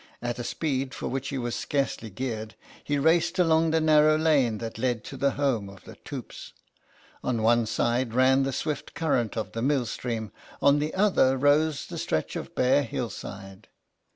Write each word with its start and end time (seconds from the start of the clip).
At 0.19 0.39
a 0.39 0.43
speed 0.43 0.95
for 0.95 1.07
which 1.09 1.29
he 1.29 1.37
was 1.37 1.55
scarcely 1.55 2.09
geared 2.09 2.55
he 2.83 2.97
raced 2.97 3.37
along 3.37 3.69
the 3.69 3.79
narrow 3.79 4.17
lane 4.17 4.57
that 4.57 4.79
led 4.79 5.03
to 5.03 5.15
the 5.15 5.29
home 5.37 5.69
of 5.69 5.83
the 5.83 5.95
Toops. 5.97 6.53
On 7.23 7.43
one 7.43 7.67
side 7.67 8.11
ran 8.15 8.41
the 8.41 8.51
swift 8.51 8.95
current 8.95 9.37
of 9.37 9.51
the 9.51 9.61
mill 9.61 9.85
stream, 9.85 10.31
on 10.59 10.79
the 10.79 10.95
other 10.95 11.37
rose 11.37 11.85
the 11.85 11.99
stretch 11.99 12.35
of 12.35 12.55
bare 12.55 12.81
hillside. 12.81 13.67